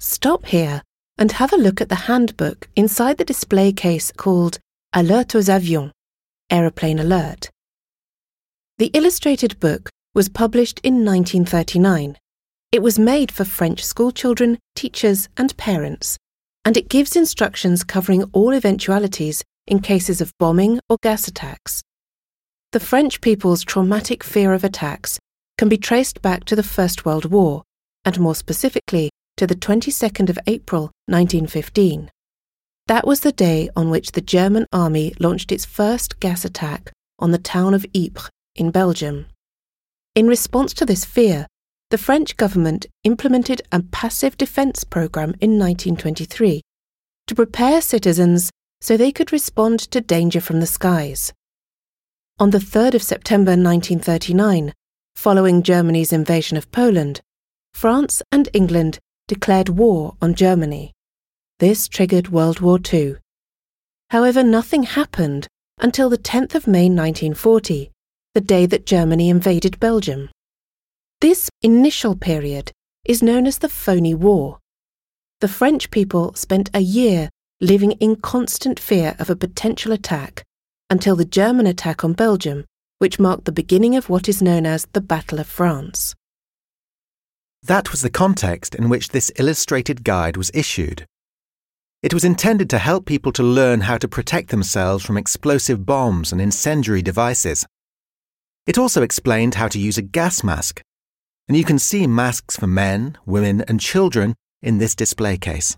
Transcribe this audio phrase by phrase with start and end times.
[0.00, 0.82] Stop here
[1.18, 4.60] and have a look at the handbook inside the display case called
[4.94, 5.90] Alerte aux avions,
[6.50, 7.50] Aeroplane Alert.
[8.78, 12.16] The illustrated book was published in 1939.
[12.70, 16.16] It was made for French schoolchildren, teachers, and parents,
[16.64, 21.82] and it gives instructions covering all eventualities in cases of bombing or gas attacks.
[22.70, 25.18] The French people's traumatic fear of attacks
[25.56, 27.64] can be traced back to the First World War,
[28.04, 32.10] and more specifically to the 22nd of April 1915.
[32.88, 37.30] That was the day on which the German army launched its first gas attack on
[37.30, 39.26] the town of Ypres in Belgium.
[40.16, 41.46] In response to this fear,
[41.90, 46.60] the French government implemented a passive defence programme in 1923
[47.28, 51.32] to prepare citizens so they could respond to danger from the skies.
[52.40, 54.72] On the 3rd of September 1939,
[55.14, 57.20] following Germany's invasion of Poland,
[57.72, 60.92] France and England declared war on Germany.
[61.60, 63.16] This triggered World War II.
[64.10, 65.46] However, nothing happened
[65.78, 67.92] until the 10th of May 1940,
[68.34, 70.30] the day that Germany invaded Belgium.
[71.20, 72.72] This initial period
[73.04, 74.58] is known as the Phony War.
[75.40, 77.28] The French people spent a year
[77.60, 80.42] living in constant fear of a potential attack
[80.90, 82.64] until the German attack on Belgium,
[82.98, 86.14] which marked the beginning of what is known as the Battle of France.
[87.68, 91.04] That was the context in which this illustrated guide was issued.
[92.02, 96.32] It was intended to help people to learn how to protect themselves from explosive bombs
[96.32, 97.66] and incendiary devices.
[98.66, 100.80] It also explained how to use a gas mask,
[101.46, 105.76] and you can see masks for men, women, and children in this display case.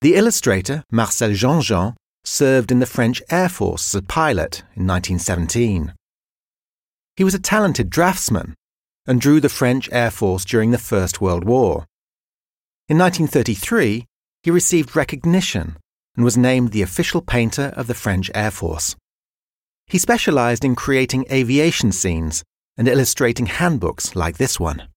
[0.00, 5.94] The illustrator, Marcel Jeanjean, served in the French Air Force as a pilot in 1917.
[7.14, 8.56] He was a talented draftsman
[9.08, 11.86] and drew the French Air Force during the First World War.
[12.88, 14.04] In 1933,
[14.42, 15.78] he received recognition
[16.14, 18.94] and was named the official painter of the French Air Force.
[19.86, 22.44] He specialized in creating aviation scenes
[22.76, 24.88] and illustrating handbooks like this one.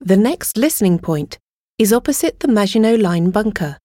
[0.00, 1.38] The next listening point
[1.78, 3.78] is opposite the Maginot Line bunker.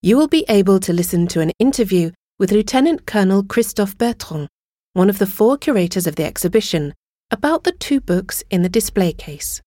[0.00, 4.48] You will be able to listen to an interview with Lieutenant Colonel Christophe Bertrand,
[4.94, 6.94] one of the four curators of the exhibition,
[7.30, 9.60] about the two books in the display case.